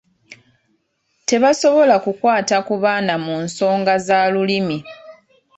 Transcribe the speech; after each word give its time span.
Tebasobola 1.29 1.95
kukwata 2.03 2.57
ku 2.67 2.75
baana 2.83 3.13
mu 3.25 3.35
nsonga 3.45 3.93
za 4.07 4.19
Lulimi. 4.33 4.77